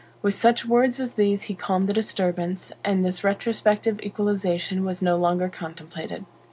With 0.23 0.33
such 0.33 0.65
words 0.65 0.99
as 0.99 1.13
these 1.13 1.43
he 1.43 1.53
calmed 1.53 1.87
the 1.87 1.93
disturbance, 1.93 2.71
and 2.83 3.05
this 3.05 3.23
retrospective 3.23 3.99
equalization 4.01 4.83
was 4.83 4.99
no 4.99 5.15
longer 5.15 5.47
contemplated. 5.47 6.25